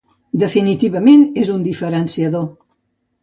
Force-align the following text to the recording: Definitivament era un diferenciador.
Definitivament 0.43 1.27
era 1.43 1.53
un 1.57 1.61
diferenciador. 1.67 2.47